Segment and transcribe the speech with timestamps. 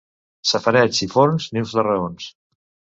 [0.51, 2.31] Safareigs i forns, nius de raons.